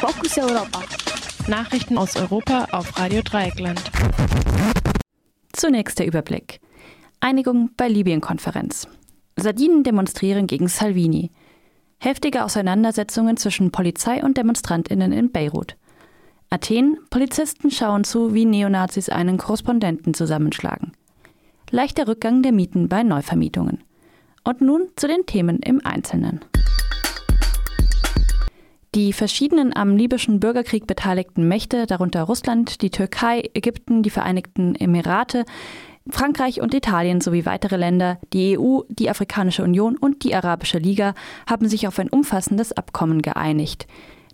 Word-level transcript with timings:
Fokus 0.00 0.38
Europa. 0.38 0.82
Nachrichten 1.46 1.98
aus 1.98 2.16
Europa 2.16 2.68
auf 2.72 2.98
Radio 2.98 3.20
Dreieckland. 3.20 3.82
Zunächst 5.52 5.98
der 5.98 6.06
Überblick. 6.06 6.58
Einigung 7.20 7.68
bei 7.76 7.86
Libyen-Konferenz. 7.86 8.88
Sardinen 9.36 9.84
demonstrieren 9.84 10.46
gegen 10.46 10.68
Salvini. 10.68 11.30
Heftige 11.98 12.44
Auseinandersetzungen 12.44 13.36
zwischen 13.36 13.72
Polizei 13.72 14.24
und 14.24 14.38
DemonstrantInnen 14.38 15.12
in 15.12 15.32
Beirut. 15.32 15.76
Athen, 16.48 16.96
Polizisten 17.10 17.70
schauen 17.70 18.04
zu, 18.04 18.32
wie 18.32 18.46
Neonazis 18.46 19.10
einen 19.10 19.36
Korrespondenten 19.36 20.14
zusammenschlagen. 20.14 20.92
Leichter 21.70 22.08
Rückgang 22.08 22.42
der 22.42 22.52
Mieten 22.52 22.88
bei 22.88 23.02
Neuvermietungen. 23.02 23.84
Und 24.44 24.62
nun 24.62 24.88
zu 24.96 25.08
den 25.08 25.26
Themen 25.26 25.58
im 25.58 25.84
Einzelnen. 25.84 26.40
Die 28.96 29.12
verschiedenen 29.12 29.74
am 29.76 29.96
libyschen 29.96 30.40
Bürgerkrieg 30.40 30.88
beteiligten 30.88 31.46
Mächte, 31.46 31.86
darunter 31.86 32.22
Russland, 32.24 32.82
die 32.82 32.90
Türkei, 32.90 33.48
Ägypten, 33.54 34.02
die 34.02 34.10
Vereinigten 34.10 34.74
Emirate, 34.74 35.44
Frankreich 36.08 36.60
und 36.60 36.74
Italien 36.74 37.20
sowie 37.20 37.46
weitere 37.46 37.76
Länder, 37.76 38.18
die 38.32 38.58
EU, 38.58 38.80
die 38.88 39.08
Afrikanische 39.08 39.62
Union 39.62 39.96
und 39.96 40.24
die 40.24 40.34
Arabische 40.34 40.78
Liga 40.78 41.14
haben 41.48 41.68
sich 41.68 41.86
auf 41.86 42.00
ein 42.00 42.08
umfassendes 42.08 42.72
Abkommen 42.72 43.22
geeinigt. 43.22 43.86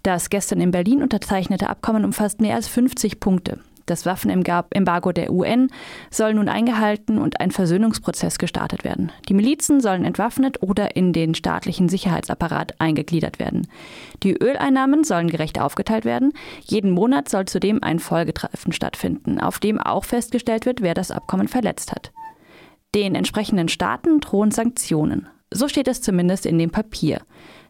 Das 0.03 0.31
gestern 0.31 0.63
in 0.63 0.71
Berlin 0.71 1.03
unterzeichnete 1.03 1.69
Abkommen 1.69 2.05
umfasst 2.05 2.41
mehr 2.41 2.55
als 2.55 2.67
50 2.69 3.21
Punkte. 3.21 3.59
Das 3.87 4.05
Waffenembargo 4.05 5.13
der 5.13 5.33
UN 5.33 5.69
soll 6.11 6.35
nun 6.35 6.49
eingehalten 6.49 7.19
und 7.19 7.41
ein 7.41 7.53
Versöhnungsprozess 7.53 8.39
gestartet 8.39 8.83
werden. 8.85 9.13
Die 9.29 9.35
Milizen 9.35 9.81
sollen 9.81 10.05
entwaffnet 10.05 10.63
oder 10.63 10.97
in 10.97 11.13
den 11.13 11.35
staatlichen 11.35 11.89
Sicherheitsapparat 11.89 12.81
eingegliedert 12.81 13.39
werden. 13.39 13.69
Die 14.25 14.35
Öleinnahmen 14.35 15.05
sollen 15.05 15.31
gerecht 15.31 15.61
aufgeteilt 15.61 16.05
werden. 16.05 16.33
Jeden 16.65 16.91
Monat 16.91 17.29
soll 17.29 17.47
zudem 17.47 17.83
ein 17.83 18.01
Folgetreffen 18.01 18.73
stattfinden, 18.73 19.41
auf 19.41 19.61
dem 19.61 19.81
auch 19.81 20.05
festgestellt 20.05 20.67
wird, 20.67 20.83
wer 20.83 20.95
das 20.95 21.13
Abkommen 21.13 21.49
verletzt 21.49 21.93
hat. 21.93 22.13
Den 22.95 23.15
entsprechenden 23.15 23.69
Staaten 23.69 24.21
drohen 24.21 24.51
Sanktionen. 24.51 25.29
So 25.53 25.69
steht 25.69 25.87
es 25.87 26.03
zumindest 26.03 26.45
in 26.45 26.59
dem 26.59 26.71
Papier. 26.71 27.21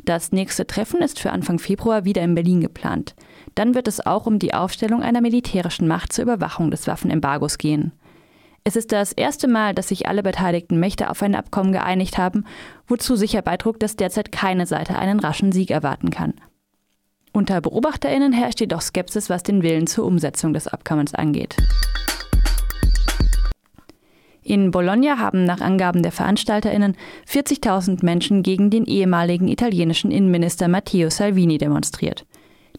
Das 0.05 0.33
nächste 0.33 0.67
Treffen 0.67 1.03
ist 1.03 1.19
für 1.19 1.33
Anfang 1.33 1.59
Februar 1.59 2.05
wieder 2.05 2.23
in 2.23 2.35
Berlin 2.35 2.61
geplant. 2.61 3.15
Dann 3.57 3.75
wird 3.75 3.89
es 3.89 4.05
auch 4.05 4.27
um 4.27 4.39
die 4.39 4.55
Aufstellung 4.55 5.03
einer 5.03 5.23
militärischen 5.23 5.89
Macht 5.89 6.13
zur 6.13 6.25
Überwachung 6.25 6.71
des 6.71 6.87
Waffenembargos 6.87 7.59
gehen. 7.59 7.93
Es 8.65 8.77
ist 8.77 8.93
das 8.93 9.13
erste 9.13 9.49
Mal, 9.49 9.75
dass 9.75 9.89
sich 9.89 10.07
alle 10.09 10.23
beteiligten 10.23 10.79
Mächte 10.79 11.09
auf 11.09 11.23
ein 11.23 11.35
Abkommen 11.35 11.73
geeinigt 11.73 12.19
haben, 12.19 12.45
wozu 12.87 13.17
sicher 13.17 13.41
beidruckt, 13.41 13.83
dass 13.83 13.97
derzeit 13.97 14.31
keine 14.31 14.67
Seite 14.67 14.99
einen 14.99 15.21
raschen 15.21 15.53
Sieg 15.53 15.71
erwarten 15.71 16.11
kann. 16.11 16.35
Unter 17.33 17.61
Beobachterinnen 17.61 18.33
herrscht 18.33 18.61
jedoch 18.61 18.83
Skepsis, 18.83 19.31
was 19.31 19.43
den 19.43 19.63
Willen 19.63 19.87
zur 19.87 20.05
Umsetzung 20.05 20.53
des 20.53 20.69
Abkommens 20.69 21.15
angeht. 21.15 21.57
In 24.43 24.71
Bologna 24.71 25.19
haben 25.19 25.45
nach 25.45 25.61
Angaben 25.61 26.03
der 26.03 26.13
Veranstalterinnen 26.13 26.97
40.000 27.27 28.05
Menschen 28.05 28.43
gegen 28.43 28.71
den 28.71 28.85
ehemaligen 28.85 29.49
italienischen 29.49 30.11
Innenminister 30.11 30.69
Matteo 30.69 31.09
Salvini 31.09 31.59
demonstriert. 31.59 32.27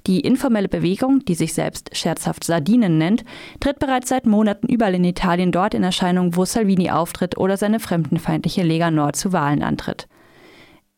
Die 0.06 0.22
informelle 0.22 0.70
Bewegung, 0.70 1.26
die 1.26 1.36
sich 1.36 1.54
selbst 1.54 1.96
scherzhaft 1.96 2.44
Sardinen 2.44 2.98
nennt, 2.98 3.26
tritt 3.60 3.80
bereits 3.80 4.10
seit 4.10 4.26
Monaten 4.26 4.68
überall 4.68 4.96
in 4.96 5.04
Italien 5.04 5.52
dort 5.52 5.74
in 5.74 5.84
Erscheinung, 5.84 6.36
wo 6.36 6.46
Salvini 6.46 6.92
auftritt 6.92 7.38
oder 7.38 7.58
seine 7.58 7.80
fremdenfeindliche 7.80 8.64
Lega 8.64 8.92
Nord 8.92 9.16
zu 9.16 9.34
Wahlen 9.34 9.64
antritt. 9.64 10.08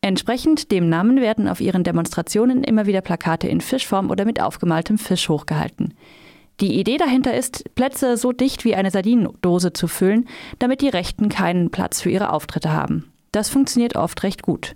Entsprechend 0.02 0.70
dem 0.70 0.88
Namen 0.88 1.20
werden 1.20 1.48
auf 1.48 1.60
ihren 1.60 1.84
Demonstrationen 1.84 2.64
immer 2.64 2.86
wieder 2.86 3.02
Plakate 3.02 3.48
in 3.48 3.60
Fischform 3.60 4.10
oder 4.10 4.24
mit 4.24 4.40
aufgemaltem 4.40 4.96
Fisch 4.96 5.28
hochgehalten. 5.28 5.94
Die 6.60 6.78
Idee 6.78 6.98
dahinter 6.98 7.34
ist, 7.34 7.74
Plätze 7.74 8.16
so 8.16 8.32
dicht 8.32 8.64
wie 8.64 8.74
eine 8.74 8.90
Sardinendose 8.90 9.72
zu 9.72 9.88
füllen, 9.88 10.28
damit 10.58 10.82
die 10.82 10.88
Rechten 10.88 11.28
keinen 11.28 11.70
Platz 11.70 12.02
für 12.02 12.10
ihre 12.10 12.32
Auftritte 12.32 12.72
haben. 12.72 13.10
Das 13.32 13.48
funktioniert 13.48 13.96
oft 13.96 14.22
recht 14.22 14.42
gut. 14.42 14.74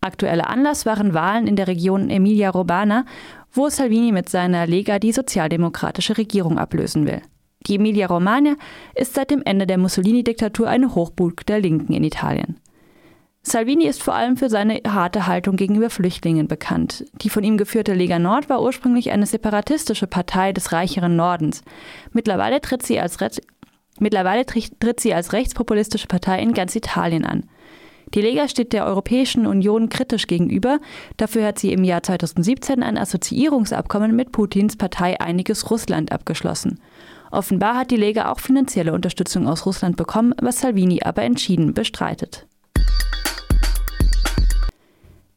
Aktueller 0.00 0.48
Anlass 0.48 0.86
waren 0.86 1.14
Wahlen 1.14 1.46
in 1.46 1.56
der 1.56 1.68
Region 1.68 2.10
Emilia-Romagna, 2.10 3.06
wo 3.56 3.68
Salvini 3.68 4.12
mit 4.12 4.28
seiner 4.28 4.66
Lega 4.66 4.98
die 4.98 5.12
sozialdemokratische 5.12 6.18
Regierung 6.18 6.58
ablösen 6.58 7.06
will. 7.06 7.22
Die 7.66 7.76
Emilia-Romagna 7.76 8.56
ist 8.94 9.14
seit 9.14 9.30
dem 9.30 9.42
Ende 9.44 9.66
der 9.66 9.78
Mussolini-Diktatur 9.78 10.68
eine 10.68 10.94
Hochburg 10.94 11.44
der 11.46 11.60
Linken 11.60 11.92
in 11.92 12.04
Italien. 12.04 12.60
Salvini 13.42 13.86
ist 13.86 14.02
vor 14.02 14.14
allem 14.14 14.36
für 14.36 14.50
seine 14.50 14.80
harte 14.88 15.28
Haltung 15.28 15.54
gegenüber 15.54 15.88
Flüchtlingen 15.88 16.48
bekannt. 16.48 17.04
Die 17.22 17.30
von 17.30 17.44
ihm 17.44 17.56
geführte 17.56 17.94
Lega 17.94 18.18
Nord 18.18 18.48
war 18.48 18.60
ursprünglich 18.60 19.12
eine 19.12 19.26
separatistische 19.26 20.08
Partei 20.08 20.52
des 20.52 20.72
reicheren 20.72 21.14
Nordens. 21.14 21.62
Mittlerweile 22.12 22.60
tritt 22.60 22.84
sie 22.84 22.98
als, 22.98 23.20
Re 23.20 23.30
Mittlerweile 24.00 24.44
tritt 24.46 25.00
sie 25.00 25.14
als 25.14 25.32
rechtspopulistische 25.32 26.08
Partei 26.08 26.42
in 26.42 26.54
ganz 26.54 26.74
Italien 26.74 27.24
an. 27.24 27.44
Die 28.14 28.20
Lega 28.20 28.48
steht 28.48 28.72
der 28.72 28.86
Europäischen 28.86 29.46
Union 29.46 29.88
kritisch 29.88 30.26
gegenüber. 30.26 30.78
Dafür 31.16 31.44
hat 31.44 31.58
sie 31.58 31.72
im 31.72 31.84
Jahr 31.84 32.02
2017 32.02 32.82
ein 32.82 32.96
Assoziierungsabkommen 32.96 34.14
mit 34.14 34.32
Putins 34.32 34.76
Partei 34.76 35.20
Einiges 35.20 35.70
Russland 35.70 36.12
abgeschlossen. 36.12 36.80
Offenbar 37.30 37.76
hat 37.76 37.90
die 37.90 37.96
Lega 37.96 38.30
auch 38.30 38.40
finanzielle 38.40 38.92
Unterstützung 38.92 39.48
aus 39.48 39.66
Russland 39.66 39.96
bekommen, 39.96 40.34
was 40.40 40.60
Salvini 40.60 41.02
aber 41.02 41.22
entschieden 41.22 41.74
bestreitet. 41.74 42.46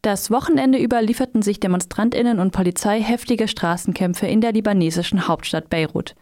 Das 0.02 0.32
Wochenende 0.32 0.78
über 0.78 1.02
lieferten 1.02 1.42
sich 1.42 1.60
Demonstrantinnen 1.60 2.40
und 2.40 2.52
Polizei 2.52 3.02
heftige 3.02 3.50
Straßenkämpfe 3.50 4.28
in 4.28 4.40
der 4.40 4.54
libanesischen 4.54 5.28
Hauptstadt 5.28 5.70
Beirut. 5.70 6.16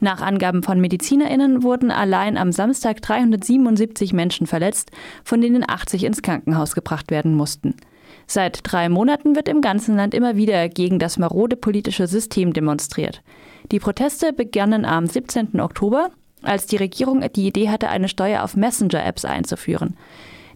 Nach 0.00 0.20
Angaben 0.20 0.62
von 0.62 0.80
Medizinerinnen 0.80 1.62
wurden 1.62 1.90
allein 1.90 2.36
am 2.36 2.52
Samstag 2.52 3.02
377 3.02 4.12
Menschen 4.12 4.46
verletzt, 4.46 4.92
von 5.24 5.40
denen 5.40 5.68
80 5.68 6.04
ins 6.04 6.22
Krankenhaus 6.22 6.74
gebracht 6.74 7.10
werden 7.10 7.34
mussten. 7.34 7.74
Seit 8.26 8.60
drei 8.62 8.88
Monaten 8.88 9.34
wird 9.34 9.48
im 9.48 9.60
ganzen 9.60 9.96
Land 9.96 10.14
immer 10.14 10.36
wieder 10.36 10.68
gegen 10.68 10.98
das 10.98 11.18
marode 11.18 11.56
politische 11.56 12.06
System 12.06 12.52
demonstriert. 12.52 13.22
Die 13.72 13.80
Proteste 13.80 14.32
begannen 14.32 14.84
am 14.84 15.06
17. 15.06 15.60
Oktober, 15.60 16.10
als 16.42 16.66
die 16.66 16.76
Regierung 16.76 17.24
die 17.34 17.46
Idee 17.46 17.68
hatte, 17.68 17.88
eine 17.88 18.08
Steuer 18.08 18.44
auf 18.44 18.54
Messenger-Apps 18.54 19.24
einzuführen. 19.24 19.96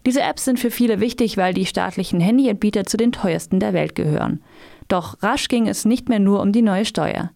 Diese 0.06 0.22
Apps 0.22 0.44
sind 0.44 0.60
für 0.60 0.70
viele 0.70 1.00
wichtig, 1.00 1.36
weil 1.36 1.54
die 1.54 1.66
staatlichen 1.66 2.20
Handyanbieter 2.20 2.84
zu 2.84 2.96
den 2.96 3.12
teuersten 3.12 3.60
der 3.60 3.72
Welt 3.72 3.94
gehören. 3.94 4.42
Doch 4.88 5.22
rasch 5.22 5.48
ging 5.48 5.68
es 5.68 5.84
nicht 5.84 6.08
mehr 6.08 6.18
nur 6.18 6.40
um 6.40 6.52
die 6.52 6.62
neue 6.62 6.84
Steuer. 6.84 7.30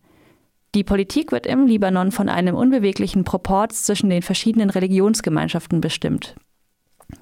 Die 0.76 0.84
Politik 0.84 1.32
wird 1.32 1.46
im 1.46 1.66
Libanon 1.66 2.12
von 2.12 2.28
einem 2.28 2.54
unbeweglichen 2.54 3.24
Proporz 3.24 3.84
zwischen 3.84 4.10
den 4.10 4.20
verschiedenen 4.20 4.68
Religionsgemeinschaften 4.68 5.80
bestimmt. 5.80 6.36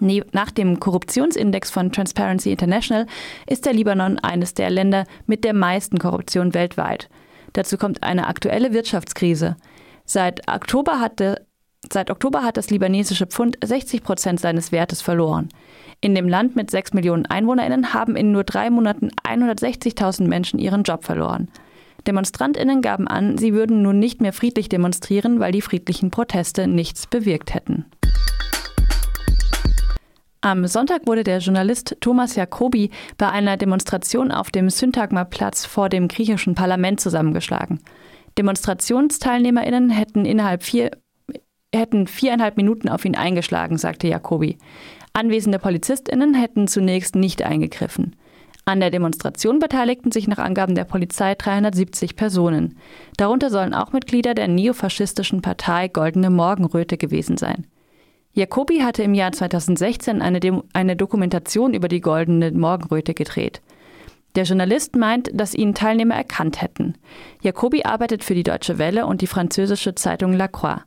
Nach 0.01 0.51
dem 0.51 0.81
Korruptionsindex 0.81 1.71
von 1.71 1.93
Transparency 1.93 2.51
International 2.51 3.07
ist 3.47 3.65
der 3.65 3.73
Libanon 3.73 4.19
eines 4.19 4.55
der 4.55 4.71
Länder 4.71 5.05
mit 5.29 5.45
der 5.45 5.55
meisten 5.55 5.99
Korruption 5.99 6.53
weltweit. 6.53 7.09
Dazu 7.53 7.79
kommt 7.79 8.03
eine 8.03 8.27
aktuelle 8.27 8.73
Wirtschaftskrise. 8.73 9.57
Seit 10.05 10.49
Oktober, 10.53 10.99
hatte, 10.99 11.47
seit 11.93 12.11
Oktober 12.11 12.43
hat 12.43 12.57
das 12.57 12.71
libanesische 12.71 13.29
Pfund 13.29 13.57
60 13.63 14.03
Prozent 14.03 14.41
seines 14.41 14.73
Wertes 14.73 15.01
verloren. 15.01 15.49
In 16.01 16.17
dem 16.17 16.29
Land 16.29 16.57
mit 16.57 16.73
6 16.73 16.93
Millionen 16.93 17.27
EinwohnerInnen 17.27 17.95
haben 17.95 18.17
in 18.17 18.33
nur 18.33 18.43
drei 18.43 18.69
Monaten 18.69 19.11
160.000 19.25 20.27
Menschen 20.27 20.59
ihren 20.59 20.83
Job 20.83 21.05
verloren. 21.05 21.49
Demonstrantinnen 22.07 22.83
gaben 22.83 23.09
an, 23.09 23.39
sie 23.39 23.55
würden 23.55 23.83
nun 23.83 23.99
nicht 23.99 24.21
mehr 24.21 24.33
friedlich 24.33 24.69
demonstrieren, 24.69 25.41
weil 25.41 25.53
die 25.53 25.63
friedlichen 25.63 26.11
Proteste 26.11 26.67
nichts 26.67 27.07
bewirkt 27.07 27.55
hätten. 27.55 27.87
Am 30.45 30.67
Sonntag 30.67 31.07
wurde 31.07 31.25
der 31.25 31.39
Journalist 31.39 31.97
Thomas 32.01 32.37
Jacobi 32.37 32.91
bei 33.17 33.31
einer 33.31 33.57
Demonstration 33.57 34.31
auf 34.31 34.51
dem 34.51 34.69
Syntagma-Platz 34.69 35.65
vor 35.65 35.89
dem 35.89 36.07
griechischen 36.07 36.55
Parlament 36.55 37.01
zusammengeschlagen. 37.01 37.81
Demonstrationsteilnehmerinnen 38.37 39.89
hätten 39.89 40.27
innerhalb 40.27 40.63
vier, 40.63 40.91
hätten 41.75 42.07
viereinhalb 42.07 42.59
Minuten 42.59 42.91
auf 42.91 43.07
ihn 43.07 43.17
eingeschlagen, 43.17 43.79
sagte 43.79 44.07
Jacobi. 44.07 44.59
Anwesende 45.15 45.59
Polizistinnen 45.59 46.35
hätten 46.35 46.69
zunächst 46.69 47.17
nicht 47.17 47.43
eingegriffen. 47.43 48.15
An 48.67 48.81
der 48.81 48.91
Demonstration 48.91 49.59
beteiligten 49.59 50.11
sich 50.11 50.27
nach 50.27 50.39
Angaben 50.39 50.75
der 50.75 50.85
Polizei 50.85 51.35
370 51.35 52.17
Personen. 52.17 52.79
Darunter 53.19 53.51
sollen 53.51 53.75
auch 53.75 53.93
Mitglieder 53.93 54.33
der 54.35 54.49
neofaschistischen 54.49 55.43
Partei 55.43 55.89
Goldene 55.89 56.31
Morgenröte 56.31 56.97
gewesen 56.97 57.37
sein. 57.37 57.67
Jacobi 58.33 58.81
hatte 58.81 59.03
im 59.03 59.15
Jahr 59.15 59.33
2016 59.33 60.23
eine, 60.23 60.41
Dem 60.41 60.63
eine 60.73 60.97
Dokumentation 60.97 61.75
über 61.75 61.89
die 61.89 62.01
Goldene 62.01 62.51
Morgenröte 62.53 63.15
gedreht. 63.15 63.61
Der 64.35 64.45
Journalist 64.45 64.97
meint, 64.97 65.31
dass 65.33 65.55
ihn 65.55 65.75
Teilnehmer 65.75 66.17
erkannt 66.17 66.61
hätten. 66.61 66.95
Jacobi 67.43 67.85
arbeitet 67.85 68.25
für 68.25 68.35
die 68.35 68.43
Deutsche 68.43 68.79
Welle 68.79 69.07
und 69.07 69.21
die 69.21 69.29
französische 69.29 69.95
Zeitung 69.95 70.33
La 70.33 70.49
Croix. 70.49 70.81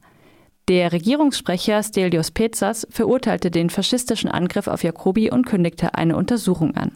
Der 0.67 0.91
Regierungssprecher 0.91 1.81
Stelios 1.81 2.31
Petsas 2.31 2.85
verurteilte 2.89 3.51
den 3.51 3.69
faschistischen 3.69 4.29
Angriff 4.29 4.67
auf 4.67 4.83
Jacobi 4.83 5.31
und 5.31 5.45
kündigte 5.45 5.95
eine 5.95 6.17
Untersuchung 6.17 6.75
an. 6.75 6.91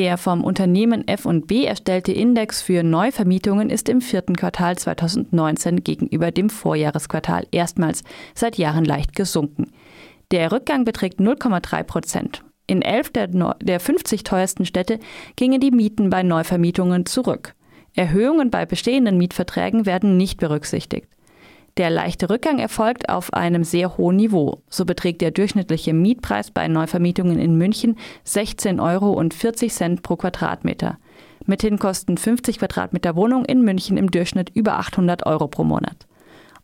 Der 0.00 0.16
vom 0.16 0.42
Unternehmen 0.42 1.06
F&B 1.06 1.66
erstellte 1.66 2.10
Index 2.10 2.62
für 2.62 2.82
Neuvermietungen 2.82 3.68
ist 3.68 3.86
im 3.90 4.00
vierten 4.00 4.34
Quartal 4.34 4.78
2019 4.78 5.84
gegenüber 5.84 6.30
dem 6.30 6.48
Vorjahresquartal 6.48 7.46
erstmals 7.52 8.02
seit 8.34 8.56
Jahren 8.56 8.86
leicht 8.86 9.14
gesunken. 9.14 9.72
Der 10.30 10.52
Rückgang 10.52 10.86
beträgt 10.86 11.20
0,3 11.20 11.82
Prozent. 11.82 12.42
In 12.66 12.80
elf 12.80 13.10
der, 13.10 13.26
der 13.26 13.78
50 13.78 14.24
teuersten 14.24 14.64
Städte 14.64 15.00
gingen 15.36 15.60
die 15.60 15.70
Mieten 15.70 16.08
bei 16.08 16.22
Neuvermietungen 16.22 17.04
zurück. 17.04 17.54
Erhöhungen 17.94 18.50
bei 18.50 18.64
bestehenden 18.64 19.18
Mietverträgen 19.18 19.84
werden 19.84 20.16
nicht 20.16 20.40
berücksichtigt. 20.40 21.08
Der 21.80 21.88
leichte 21.88 22.28
Rückgang 22.28 22.58
erfolgt 22.58 23.08
auf 23.08 23.32
einem 23.32 23.64
sehr 23.64 23.96
hohen 23.96 24.16
Niveau. 24.16 24.62
So 24.68 24.84
beträgt 24.84 25.22
der 25.22 25.30
durchschnittliche 25.30 25.94
Mietpreis 25.94 26.50
bei 26.50 26.68
Neuvermietungen 26.68 27.38
in 27.38 27.56
München 27.56 27.96
16,40 28.26 28.82
Euro 28.82 29.96
pro 30.02 30.16
Quadratmeter. 30.16 30.98
Mithin 31.46 31.78
kosten 31.78 32.18
50 32.18 32.58
Quadratmeter 32.58 33.16
Wohnung 33.16 33.46
in 33.46 33.62
München 33.62 33.96
im 33.96 34.10
Durchschnitt 34.10 34.50
über 34.54 34.74
800 34.74 35.24
Euro 35.24 35.48
pro 35.48 35.64
Monat. 35.64 36.06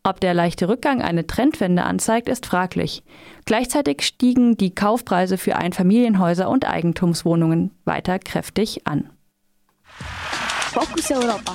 Ob 0.03 0.21
der 0.21 0.35
leichte 0.35 0.69
Rückgang 0.69 1.01
eine 1.01 1.27
Trendwende 1.27 1.85
anzeigt, 1.85 2.29
ist 2.29 2.45
fraglich. 2.45 3.03
Gleichzeitig 3.47 4.03
stiegen 4.03 4.59
die 4.59 4.75
Kaufpreise 4.75 5.39
für 5.39 5.57
Einfamilienhäuser 5.57 6.51
und 6.51 6.69
Eigentumswohnungen 6.69 7.71
weiter 7.87 8.19
kräftig 8.19 8.87
an. 8.87 9.09
Fokus 10.75 11.11
Europa. 11.11 11.55